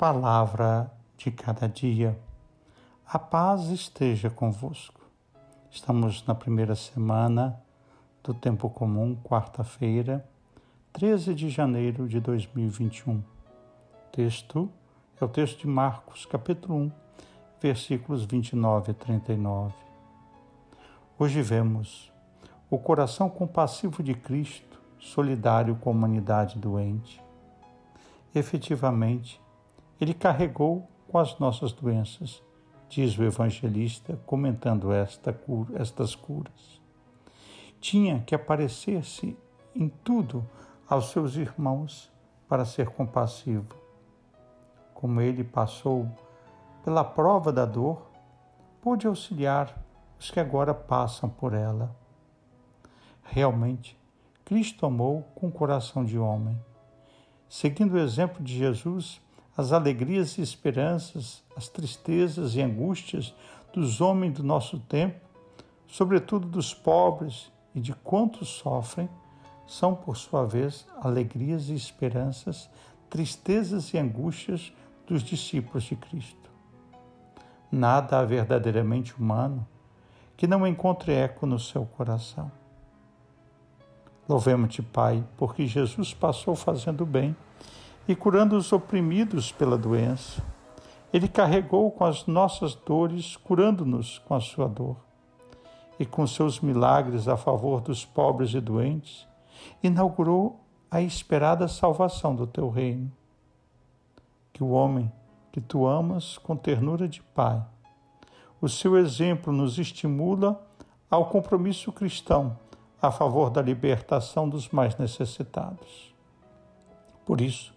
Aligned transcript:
Palavra 0.00 0.90
de 1.18 1.30
cada 1.30 1.68
dia. 1.68 2.18
A 3.06 3.18
paz 3.18 3.66
esteja 3.66 4.30
convosco. 4.30 4.98
Estamos 5.70 6.24
na 6.26 6.34
primeira 6.34 6.74
semana 6.74 7.62
do 8.24 8.32
Tempo 8.32 8.70
Comum, 8.70 9.14
quarta-feira, 9.22 10.26
13 10.94 11.34
de 11.34 11.50
janeiro 11.50 12.08
de 12.08 12.18
2021. 12.18 13.22
Texto 14.10 14.70
é 15.20 15.24
o 15.26 15.28
texto 15.28 15.58
de 15.58 15.66
Marcos, 15.66 16.24
capítulo 16.24 16.76
1, 16.76 16.92
versículos 17.60 18.24
29 18.24 18.92
a 18.92 18.94
39. 18.94 19.74
Hoje 21.18 21.42
vemos 21.42 22.10
o 22.70 22.78
coração 22.78 23.28
compassivo 23.28 24.02
de 24.02 24.14
Cristo, 24.14 24.80
solidário 24.98 25.76
com 25.76 25.90
a 25.90 25.92
humanidade 25.92 26.58
doente. 26.58 27.22
Efetivamente, 28.34 29.38
ele 30.00 30.14
carregou 30.14 30.88
com 31.08 31.18
as 31.18 31.38
nossas 31.38 31.72
doenças, 31.72 32.42
diz 32.88 33.16
o 33.18 33.22
evangelista, 33.22 34.18
comentando 34.24 34.92
esta 34.92 35.32
cura, 35.32 35.80
estas 35.80 36.14
curas. 36.14 36.80
Tinha 37.80 38.20
que 38.20 38.34
aparecer-se 38.34 39.36
em 39.74 39.88
tudo 39.88 40.48
aos 40.88 41.10
seus 41.10 41.36
irmãos 41.36 42.10
para 42.48 42.64
ser 42.64 42.88
compassivo. 42.90 43.74
Como 44.94 45.20
ele 45.20 45.44
passou 45.44 46.08
pela 46.84 47.04
prova 47.04 47.52
da 47.52 47.64
dor, 47.64 48.10
pôde 48.80 49.06
auxiliar 49.06 49.76
os 50.18 50.30
que 50.30 50.40
agora 50.40 50.74
passam 50.74 51.28
por 51.28 51.54
ela. 51.54 51.94
Realmente, 53.22 53.98
Cristo 54.44 54.84
amou 54.84 55.22
com 55.34 55.50
coração 55.50 56.04
de 56.04 56.18
homem. 56.18 56.60
Seguindo 57.48 57.94
o 57.94 57.98
exemplo 57.98 58.42
de 58.42 58.56
Jesus, 58.56 59.20
as 59.60 59.72
alegrias 59.72 60.38
e 60.38 60.42
esperanças, 60.42 61.42
as 61.54 61.68
tristezas 61.68 62.54
e 62.54 62.62
angústias 62.62 63.34
dos 63.72 64.00
homens 64.00 64.32
do 64.32 64.42
nosso 64.42 64.78
tempo, 64.80 65.20
sobretudo 65.86 66.48
dos 66.48 66.72
pobres 66.72 67.52
e 67.74 67.80
de 67.80 67.92
quantos 67.92 68.48
sofrem, 68.48 69.08
são, 69.66 69.94
por 69.94 70.16
sua 70.16 70.44
vez, 70.46 70.86
alegrias 71.00 71.68
e 71.68 71.74
esperanças, 71.74 72.68
tristezas 73.08 73.92
e 73.92 73.98
angústias 73.98 74.72
dos 75.06 75.22
discípulos 75.22 75.84
de 75.84 75.94
Cristo. 75.94 76.50
Nada 77.70 78.18
há 78.18 78.24
verdadeiramente 78.24 79.14
humano 79.14 79.66
que 80.36 80.46
não 80.46 80.66
encontre 80.66 81.12
eco 81.12 81.46
no 81.46 81.58
seu 81.58 81.84
coração. 81.84 82.50
Louvemos-te, 84.26 84.80
Pai, 84.80 85.22
porque 85.36 85.66
Jesus 85.66 86.14
passou 86.14 86.56
fazendo 86.56 87.04
bem 87.04 87.36
e 88.06 88.14
curando 88.14 88.56
os 88.56 88.72
oprimidos 88.72 89.52
pela 89.52 89.78
doença. 89.78 90.42
Ele 91.12 91.28
carregou 91.28 91.90
com 91.90 92.04
as 92.04 92.26
nossas 92.26 92.74
dores, 92.74 93.36
curando-nos 93.36 94.18
com 94.18 94.34
a 94.34 94.40
sua 94.40 94.68
dor. 94.68 94.96
E 95.98 96.06
com 96.06 96.26
seus 96.26 96.60
milagres 96.60 97.28
a 97.28 97.36
favor 97.36 97.80
dos 97.80 98.04
pobres 98.04 98.54
e 98.54 98.60
doentes, 98.60 99.26
inaugurou 99.82 100.60
a 100.90 101.00
esperada 101.00 101.68
salvação 101.68 102.34
do 102.34 102.46
teu 102.46 102.68
reino. 102.68 103.10
Que 104.52 104.62
o 104.62 104.70
homem 104.70 105.12
que 105.52 105.60
tu 105.60 105.86
amas 105.86 106.38
com 106.38 106.56
ternura 106.56 107.08
de 107.08 107.22
Pai, 107.22 107.62
o 108.60 108.68
seu 108.68 108.96
exemplo 108.96 109.52
nos 109.52 109.78
estimula 109.78 110.64
ao 111.10 111.26
compromisso 111.26 111.92
cristão 111.92 112.56
a 113.02 113.10
favor 113.10 113.50
da 113.50 113.62
libertação 113.62 114.48
dos 114.48 114.68
mais 114.68 114.96
necessitados. 114.96 116.14
Por 117.24 117.40
isso, 117.40 117.74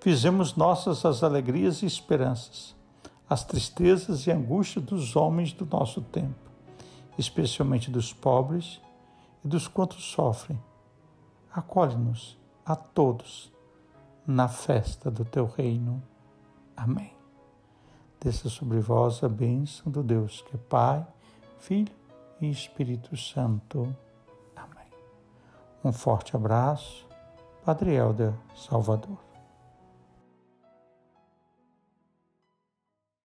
Fizemos 0.00 0.54
nossas 0.54 1.04
as 1.04 1.22
alegrias 1.22 1.82
e 1.82 1.86
esperanças, 1.86 2.74
as 3.28 3.44
tristezas 3.44 4.26
e 4.26 4.30
angústias 4.30 4.84
dos 4.84 5.16
homens 5.16 5.52
do 5.52 5.66
nosso 5.66 6.00
tempo, 6.00 6.50
especialmente 7.18 7.90
dos 7.90 8.12
pobres 8.12 8.80
e 9.44 9.48
dos 9.48 9.66
quantos 9.66 10.04
sofrem. 10.04 10.58
Acolhe-nos 11.52 12.38
a 12.64 12.76
todos 12.76 13.52
na 14.26 14.46
festa 14.46 15.10
do 15.10 15.24
teu 15.24 15.46
reino. 15.46 16.02
Amém. 16.76 17.12
Desça 18.20 18.48
sobre 18.48 18.80
vós 18.80 19.22
a 19.24 19.28
bênção 19.28 19.90
do 19.90 20.02
Deus 20.02 20.42
que 20.42 20.56
é 20.56 20.58
Pai, 20.58 21.06
Filho 21.58 21.94
e 22.40 22.50
Espírito 22.50 23.16
Santo. 23.16 23.94
Amém. 24.54 24.90
Um 25.84 25.92
forte 25.92 26.36
abraço, 26.36 27.06
Padre 27.64 27.94
Helder 27.94 28.34
Salvador. 28.54 29.18